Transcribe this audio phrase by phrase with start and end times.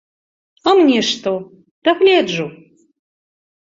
[0.71, 1.35] А мне што,
[1.89, 2.53] дагледжу.